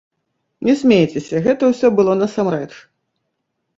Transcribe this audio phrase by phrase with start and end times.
[0.67, 2.69] Не смейцеся, гэта ўсё было насамрэч.